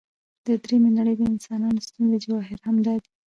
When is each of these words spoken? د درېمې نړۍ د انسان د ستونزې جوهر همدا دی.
د 0.45 0.47
درېمې 0.63 0.89
نړۍ 0.97 1.15
د 1.17 1.21
انسان 1.31 1.61
د 1.75 1.79
ستونزې 1.87 2.17
جوهر 2.25 2.57
همدا 2.67 2.93
دی. 3.01 3.09